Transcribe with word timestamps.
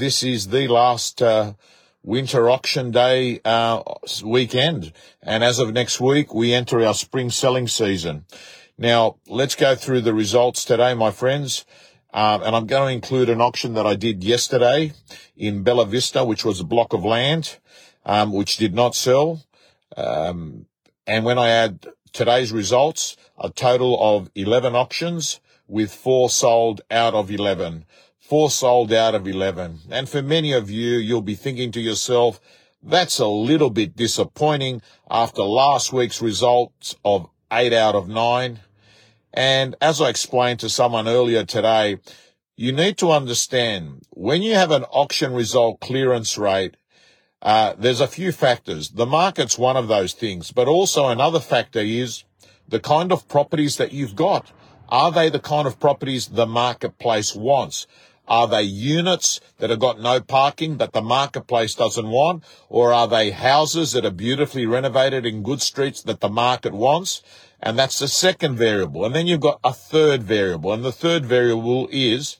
this 0.00 0.22
is 0.22 0.48
the 0.48 0.66
last 0.66 1.20
uh, 1.20 1.52
winter 2.02 2.48
auction 2.48 2.90
day 2.90 3.38
uh, 3.44 3.82
weekend. 4.24 4.94
And 5.22 5.44
as 5.44 5.58
of 5.58 5.74
next 5.74 6.00
week, 6.00 6.32
we 6.32 6.54
enter 6.54 6.80
our 6.80 6.94
spring 6.94 7.28
selling 7.28 7.68
season. 7.68 8.24
Now, 8.78 9.16
let's 9.28 9.54
go 9.54 9.74
through 9.74 10.00
the 10.00 10.14
results 10.14 10.64
today, 10.64 10.94
my 10.94 11.10
friends. 11.10 11.66
Um, 12.14 12.42
and 12.42 12.56
I'm 12.56 12.66
going 12.66 12.88
to 12.88 12.94
include 12.94 13.28
an 13.28 13.42
auction 13.42 13.74
that 13.74 13.86
I 13.86 13.94
did 13.94 14.24
yesterday 14.24 14.92
in 15.36 15.64
Bella 15.64 15.84
Vista, 15.84 16.24
which 16.24 16.46
was 16.46 16.60
a 16.60 16.64
block 16.64 16.94
of 16.94 17.04
land, 17.04 17.58
um, 18.06 18.32
which 18.32 18.56
did 18.56 18.74
not 18.74 18.94
sell. 18.94 19.42
Um, 19.98 20.64
and 21.06 21.26
when 21.26 21.38
I 21.38 21.50
add 21.50 21.86
today's 22.14 22.52
results, 22.52 23.18
a 23.38 23.50
total 23.50 23.98
of 24.00 24.30
11 24.34 24.74
auctions 24.74 25.40
with 25.68 25.94
four 25.94 26.30
sold 26.30 26.80
out 26.90 27.12
of 27.12 27.30
11. 27.30 27.84
Four 28.30 28.52
sold 28.52 28.92
out 28.92 29.16
of 29.16 29.26
11. 29.26 29.80
And 29.90 30.08
for 30.08 30.22
many 30.22 30.52
of 30.52 30.70
you, 30.70 30.98
you'll 30.98 31.20
be 31.20 31.34
thinking 31.34 31.72
to 31.72 31.80
yourself, 31.80 32.40
that's 32.80 33.18
a 33.18 33.26
little 33.26 33.70
bit 33.70 33.96
disappointing 33.96 34.82
after 35.10 35.42
last 35.42 35.92
week's 35.92 36.22
results 36.22 36.94
of 37.04 37.28
eight 37.52 37.72
out 37.72 37.96
of 37.96 38.08
nine. 38.08 38.60
And 39.34 39.74
as 39.80 40.00
I 40.00 40.10
explained 40.10 40.60
to 40.60 40.68
someone 40.68 41.08
earlier 41.08 41.44
today, 41.44 41.98
you 42.54 42.70
need 42.70 42.98
to 42.98 43.10
understand 43.10 44.02
when 44.10 44.42
you 44.42 44.54
have 44.54 44.70
an 44.70 44.84
auction 44.84 45.32
result 45.32 45.80
clearance 45.80 46.38
rate, 46.38 46.76
uh, 47.42 47.74
there's 47.76 48.00
a 48.00 48.06
few 48.06 48.30
factors. 48.30 48.90
The 48.90 49.06
market's 49.06 49.58
one 49.58 49.76
of 49.76 49.88
those 49.88 50.12
things, 50.12 50.52
but 50.52 50.68
also 50.68 51.08
another 51.08 51.40
factor 51.40 51.80
is 51.80 52.22
the 52.68 52.78
kind 52.78 53.10
of 53.10 53.26
properties 53.26 53.76
that 53.78 53.90
you've 53.90 54.14
got. 54.14 54.52
Are 54.88 55.10
they 55.10 55.30
the 55.30 55.40
kind 55.40 55.66
of 55.66 55.80
properties 55.80 56.28
the 56.28 56.46
marketplace 56.46 57.34
wants? 57.34 57.88
Are 58.30 58.46
they 58.46 58.62
units 58.62 59.40
that 59.58 59.70
have 59.70 59.80
got 59.80 60.00
no 60.00 60.20
parking 60.20 60.76
that 60.76 60.92
the 60.92 61.02
marketplace 61.02 61.74
doesn't 61.74 62.08
want? 62.08 62.44
Or 62.68 62.92
are 62.92 63.08
they 63.08 63.32
houses 63.32 63.90
that 63.92 64.04
are 64.04 64.12
beautifully 64.12 64.66
renovated 64.66 65.26
in 65.26 65.42
good 65.42 65.60
streets 65.60 66.00
that 66.04 66.20
the 66.20 66.28
market 66.28 66.72
wants? 66.72 67.22
And 67.60 67.76
that's 67.76 67.98
the 67.98 68.06
second 68.06 68.56
variable. 68.56 69.04
And 69.04 69.16
then 69.16 69.26
you've 69.26 69.40
got 69.40 69.58
a 69.64 69.72
third 69.72 70.22
variable. 70.22 70.72
And 70.72 70.84
the 70.84 70.92
third 70.92 71.26
variable 71.26 71.88
is 71.90 72.36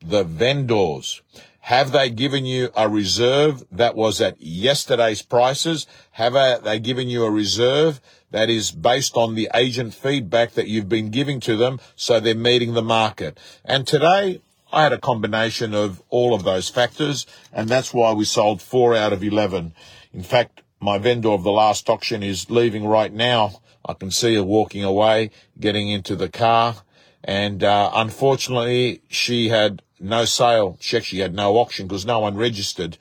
the 0.00 0.22
vendors. 0.22 1.20
Have 1.62 1.90
they 1.90 2.08
given 2.10 2.46
you 2.46 2.70
a 2.76 2.88
reserve 2.88 3.64
that 3.72 3.96
was 3.96 4.20
at 4.20 4.40
yesterday's 4.40 5.20
prices? 5.20 5.86
Have 6.12 6.34
they 6.62 6.78
given 6.78 7.08
you 7.08 7.24
a 7.24 7.30
reserve 7.30 8.00
that 8.30 8.48
is 8.48 8.70
based 8.70 9.16
on 9.16 9.34
the 9.34 9.50
agent 9.52 9.94
feedback 9.94 10.52
that 10.52 10.68
you've 10.68 10.88
been 10.88 11.10
giving 11.10 11.40
to 11.40 11.56
them 11.56 11.80
so 11.96 12.20
they're 12.20 12.36
meeting 12.36 12.72
the 12.72 12.82
market? 12.82 13.38
And 13.64 13.86
today 13.86 14.40
I 14.72 14.82
had 14.82 14.92
a 14.92 14.98
combination 14.98 15.74
of 15.74 16.02
all 16.10 16.34
of 16.34 16.44
those 16.44 16.68
factors 16.68 17.26
and 17.52 17.68
that's 17.68 17.94
why 17.94 18.12
we 18.12 18.24
sold 18.24 18.60
four 18.60 18.94
out 18.94 19.12
of 19.12 19.22
11. 19.22 19.72
In 20.12 20.22
fact, 20.22 20.62
my 20.80 20.98
vendor 20.98 21.30
of 21.30 21.42
the 21.42 21.50
last 21.50 21.88
auction 21.88 22.22
is 22.22 22.50
leaving 22.50 22.86
right 22.86 23.12
now. 23.12 23.60
I 23.84 23.94
can 23.94 24.10
see 24.10 24.34
her 24.34 24.42
walking 24.42 24.84
away, 24.84 25.30
getting 25.58 25.88
into 25.88 26.14
the 26.14 26.28
car. 26.28 26.76
And 27.24 27.64
uh, 27.64 27.90
unfortunately, 27.94 29.02
she 29.08 29.48
had 29.48 29.82
no 29.98 30.24
sale. 30.24 30.76
She 30.80 30.96
actually 30.96 31.22
had 31.22 31.34
no 31.34 31.56
auction 31.56 31.88
because 31.88 32.06
no 32.06 32.20
one 32.20 32.36
registered. 32.36 32.98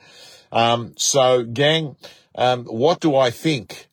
Um, 0.51 0.93
so, 0.97 1.43
gang, 1.43 1.97
um, 2.35 2.65
what 2.65 2.99
do 2.99 3.15
I 3.15 3.29
think? 3.29 3.86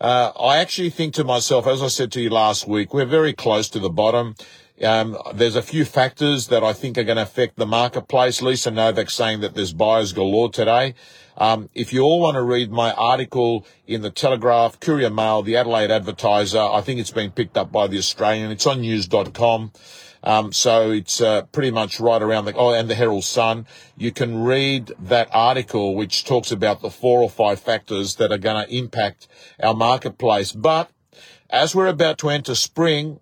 Uh, 0.00 0.32
I 0.40 0.58
actually 0.58 0.88
think 0.88 1.12
to 1.14 1.24
myself, 1.24 1.66
as 1.66 1.82
I 1.82 1.88
said 1.88 2.10
to 2.12 2.22
you 2.22 2.30
last 2.30 2.66
week, 2.66 2.94
we're 2.94 3.04
very 3.04 3.34
close 3.34 3.68
to 3.70 3.78
the 3.78 3.90
bottom. 3.90 4.34
Um, 4.82 5.18
there's 5.34 5.56
a 5.56 5.62
few 5.62 5.84
factors 5.84 6.46
that 6.46 6.64
I 6.64 6.72
think 6.72 6.96
are 6.96 7.04
going 7.04 7.16
to 7.16 7.22
affect 7.22 7.56
the 7.56 7.66
marketplace. 7.66 8.40
Lisa 8.40 8.70
Novak 8.70 9.10
saying 9.10 9.40
that 9.40 9.54
there's 9.54 9.74
buyers 9.74 10.14
galore 10.14 10.50
today. 10.50 10.94
Um, 11.36 11.68
if 11.74 11.92
you 11.92 12.00
all 12.00 12.20
want 12.20 12.36
to 12.36 12.42
read 12.42 12.70
my 12.70 12.92
article 12.92 13.66
in 13.86 14.00
the 14.00 14.10
Telegraph, 14.10 14.80
Courier 14.80 15.10
Mail, 15.10 15.42
the 15.42 15.56
Adelaide 15.56 15.90
Advertiser, 15.90 16.60
I 16.60 16.80
think 16.80 16.98
it's 16.98 17.10
been 17.10 17.30
picked 17.30 17.58
up 17.58 17.70
by 17.70 17.86
the 17.86 17.98
Australian. 17.98 18.50
It's 18.50 18.66
on 18.66 18.80
news.com. 18.80 19.72
Um, 20.22 20.52
so 20.52 20.90
it's 20.90 21.20
uh, 21.20 21.42
pretty 21.42 21.70
much 21.70 21.98
right 21.98 22.20
around 22.20 22.44
the, 22.44 22.54
oh, 22.54 22.74
and 22.74 22.90
the 22.90 22.94
Herald 22.94 23.24
Sun. 23.24 23.66
You 23.96 24.12
can 24.12 24.42
read 24.44 24.92
that 24.98 25.28
article, 25.32 25.94
which 25.94 26.24
talks 26.24 26.50
about 26.50 26.82
the 26.82 26.90
four 26.90 27.22
or 27.22 27.30
five 27.30 27.60
factors 27.60 28.16
that 28.16 28.30
are 28.30 28.38
going 28.38 28.66
to 28.66 28.74
impact 28.74 29.28
our 29.62 29.74
marketplace. 29.74 30.52
But 30.52 30.90
as 31.48 31.74
we're 31.74 31.86
about 31.86 32.18
to 32.18 32.28
enter 32.28 32.54
spring, 32.54 33.20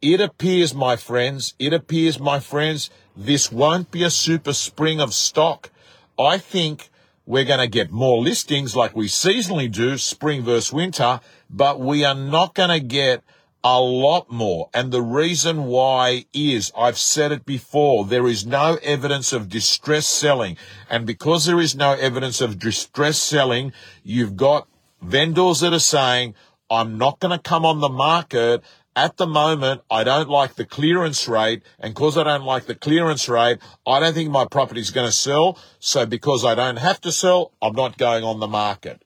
it 0.00 0.20
appears, 0.20 0.74
my 0.74 0.96
friends, 0.96 1.54
it 1.58 1.72
appears, 1.72 2.18
my 2.18 2.40
friends, 2.40 2.90
this 3.16 3.52
won't 3.52 3.90
be 3.90 4.02
a 4.02 4.10
super 4.10 4.52
spring 4.52 5.00
of 5.00 5.14
stock. 5.14 5.70
I 6.18 6.38
think 6.38 6.88
we're 7.24 7.44
going 7.44 7.60
to 7.60 7.68
get 7.68 7.90
more 7.90 8.20
listings 8.20 8.74
like 8.74 8.96
we 8.96 9.06
seasonally 9.06 9.70
do, 9.70 9.96
spring 9.98 10.42
versus 10.42 10.72
winter, 10.72 11.20
but 11.48 11.78
we 11.78 12.04
are 12.04 12.14
not 12.14 12.54
going 12.54 12.70
to 12.70 12.80
get 12.80 13.22
a 13.64 13.80
lot 13.80 14.30
more. 14.30 14.68
And 14.74 14.90
the 14.90 15.02
reason 15.02 15.64
why 15.64 16.26
is, 16.32 16.72
I've 16.76 16.98
said 16.98 17.32
it 17.32 17.44
before, 17.44 18.04
there 18.04 18.26
is 18.26 18.44
no 18.44 18.78
evidence 18.82 19.32
of 19.32 19.48
distress 19.48 20.06
selling. 20.06 20.56
And 20.90 21.06
because 21.06 21.44
there 21.44 21.60
is 21.60 21.76
no 21.76 21.92
evidence 21.92 22.40
of 22.40 22.58
distress 22.58 23.18
selling, 23.18 23.72
you've 24.02 24.36
got 24.36 24.68
vendors 25.00 25.60
that 25.60 25.72
are 25.72 25.78
saying, 25.78 26.34
I'm 26.70 26.98
not 26.98 27.20
going 27.20 27.36
to 27.36 27.42
come 27.42 27.64
on 27.64 27.80
the 27.80 27.88
market 27.88 28.62
at 28.94 29.16
the 29.16 29.26
moment, 29.26 29.82
I 29.90 30.04
don't 30.04 30.28
like 30.28 30.54
the 30.54 30.66
clearance 30.66 31.26
rate, 31.26 31.62
and 31.78 31.94
because 31.94 32.18
I 32.18 32.24
don't 32.24 32.44
like 32.44 32.66
the 32.66 32.74
clearance 32.74 33.28
rate, 33.28 33.58
I 33.86 34.00
don't 34.00 34.12
think 34.12 34.30
my 34.30 34.44
property 34.44 34.80
is 34.80 34.90
going 34.90 35.06
to 35.06 35.12
sell. 35.12 35.58
So 35.78 36.04
because 36.04 36.44
I 36.44 36.54
don't 36.54 36.76
have 36.76 37.00
to 37.02 37.12
sell, 37.12 37.52
I'm 37.62 37.74
not 37.74 37.96
going 37.96 38.22
on 38.24 38.40
the 38.40 38.46
market. 38.46 39.02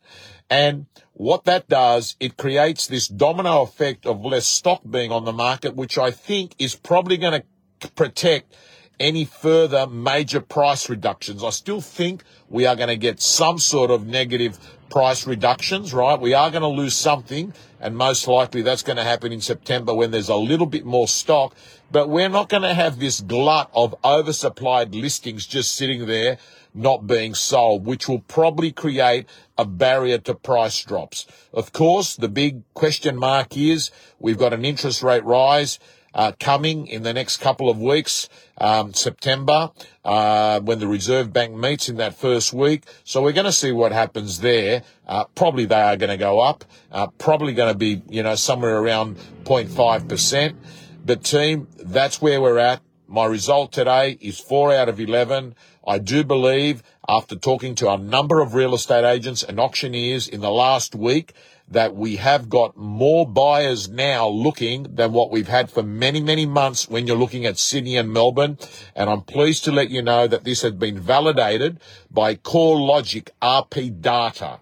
And 0.50 0.86
what 1.12 1.44
that 1.44 1.68
does, 1.68 2.16
it 2.20 2.36
creates 2.36 2.86
this 2.86 3.08
domino 3.08 3.62
effect 3.62 4.06
of 4.06 4.24
less 4.24 4.46
stock 4.46 4.82
being 4.88 5.12
on 5.12 5.24
the 5.24 5.32
market, 5.32 5.74
which 5.74 5.98
I 5.98 6.10
think 6.10 6.54
is 6.58 6.74
probably 6.74 7.16
going 7.16 7.42
to 7.80 7.90
protect 7.92 8.54
any 8.98 9.24
further 9.24 9.86
major 9.86 10.40
price 10.40 10.88
reductions. 10.88 11.44
I 11.44 11.50
still 11.50 11.80
think 11.80 12.22
we 12.48 12.66
are 12.66 12.76
going 12.76 12.88
to 12.88 12.96
get 12.96 13.20
some 13.20 13.58
sort 13.58 13.90
of 13.90 14.06
negative 14.06 14.58
price 14.88 15.26
reductions, 15.26 15.92
right? 15.92 16.20
We 16.20 16.34
are 16.34 16.50
going 16.50 16.62
to 16.62 16.68
lose 16.68 16.96
something, 16.96 17.52
and 17.80 17.96
most 17.96 18.26
likely 18.26 18.62
that's 18.62 18.82
going 18.82 18.96
to 18.96 19.04
happen 19.04 19.32
in 19.32 19.40
September 19.40 19.94
when 19.94 20.10
there's 20.10 20.28
a 20.28 20.36
little 20.36 20.66
bit 20.66 20.84
more 20.84 21.08
stock. 21.08 21.54
But 21.90 22.08
we're 22.08 22.28
not 22.28 22.48
going 22.48 22.62
to 22.62 22.74
have 22.74 22.98
this 22.98 23.20
glut 23.20 23.70
of 23.74 23.94
oversupplied 24.02 25.00
listings 25.00 25.46
just 25.46 25.74
sitting 25.74 26.06
there 26.06 26.38
not 26.74 27.06
being 27.06 27.34
sold, 27.34 27.86
which 27.86 28.08
will 28.08 28.20
probably 28.20 28.70
create 28.70 29.26
a 29.56 29.64
barrier 29.64 30.18
to 30.18 30.34
price 30.34 30.82
drops. 30.84 31.26
Of 31.52 31.72
course, 31.72 32.16
the 32.16 32.28
big 32.28 32.62
question 32.74 33.16
mark 33.16 33.56
is 33.56 33.90
we've 34.18 34.38
got 34.38 34.52
an 34.52 34.64
interest 34.64 35.02
rate 35.02 35.24
rise 35.24 35.78
uh, 36.16 36.32
coming 36.40 36.86
in 36.86 37.02
the 37.02 37.12
next 37.12 37.36
couple 37.36 37.68
of 37.68 37.78
weeks, 37.78 38.28
um, 38.58 38.94
September, 38.94 39.70
uh, 40.04 40.58
when 40.60 40.78
the 40.78 40.88
Reserve 40.88 41.32
Bank 41.32 41.54
meets 41.54 41.90
in 41.90 41.96
that 41.96 42.16
first 42.16 42.54
week. 42.54 42.84
So 43.04 43.22
we're 43.22 43.32
going 43.32 43.44
to 43.44 43.52
see 43.52 43.70
what 43.70 43.92
happens 43.92 44.40
there. 44.40 44.82
Uh, 45.06 45.24
probably 45.34 45.66
they 45.66 45.80
are 45.80 45.96
going 45.96 46.10
to 46.10 46.16
go 46.16 46.40
up. 46.40 46.64
Uh, 46.90 47.08
probably 47.18 47.52
going 47.52 47.72
to 47.72 47.78
be, 47.78 48.02
you 48.08 48.22
know, 48.22 48.34
somewhere 48.34 48.78
around 48.78 49.18
0.5%. 49.44 50.56
But 51.04 51.22
team, 51.22 51.68
that's 51.76 52.20
where 52.20 52.40
we're 52.40 52.58
at. 52.58 52.80
My 53.08 53.24
result 53.26 53.70
today 53.70 54.18
is 54.20 54.40
four 54.40 54.74
out 54.74 54.88
of 54.88 54.98
11. 54.98 55.54
I 55.86 55.98
do 55.98 56.24
believe 56.24 56.82
after 57.08 57.36
talking 57.36 57.76
to 57.76 57.88
a 57.88 57.96
number 57.96 58.40
of 58.40 58.54
real 58.54 58.74
estate 58.74 59.04
agents 59.04 59.44
and 59.44 59.60
auctioneers 59.60 60.26
in 60.26 60.40
the 60.40 60.50
last 60.50 60.96
week 60.96 61.32
that 61.68 61.94
we 61.94 62.16
have 62.16 62.48
got 62.48 62.76
more 62.76 63.24
buyers 63.24 63.88
now 63.88 64.26
looking 64.26 64.96
than 64.96 65.12
what 65.12 65.30
we've 65.30 65.46
had 65.46 65.70
for 65.70 65.84
many, 65.84 66.20
many 66.20 66.46
months 66.46 66.88
when 66.88 67.06
you're 67.06 67.16
looking 67.16 67.46
at 67.46 67.58
Sydney 67.58 67.96
and 67.96 68.12
Melbourne. 68.12 68.58
And 68.96 69.08
I'm 69.08 69.22
pleased 69.22 69.62
to 69.64 69.72
let 69.72 69.88
you 69.88 70.02
know 70.02 70.26
that 70.26 70.42
this 70.42 70.62
has 70.62 70.72
been 70.72 70.98
validated 70.98 71.78
by 72.10 72.34
CoreLogic 72.34 73.28
RP 73.40 74.00
Data, 74.00 74.58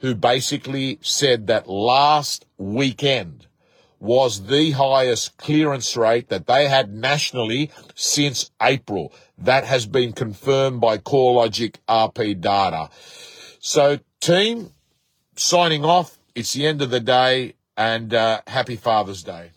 who 0.00 0.14
basically 0.14 0.98
said 1.00 1.46
that 1.46 1.66
last 1.66 2.44
weekend 2.58 3.46
was 4.06 4.46
the 4.46 4.70
highest 4.70 5.36
clearance 5.36 5.96
rate 5.96 6.28
that 6.28 6.46
they 6.46 6.68
had 6.68 6.94
nationally 6.94 7.70
since 7.94 8.50
April. 8.62 9.12
That 9.36 9.64
has 9.64 9.84
been 9.86 10.12
confirmed 10.12 10.80
by 10.80 10.96
CoreLogic 10.98 11.76
RP 11.88 12.40
Data. 12.40 12.88
So 13.58 13.98
team, 14.20 14.72
signing 15.34 15.84
off 15.84 16.16
it's 16.36 16.52
the 16.52 16.66
end 16.66 16.82
of 16.82 16.90
the 16.90 17.00
day, 17.00 17.54
and 17.78 18.12
uh, 18.12 18.42
happy 18.46 18.76
Father's 18.76 19.22
Day. 19.22 19.52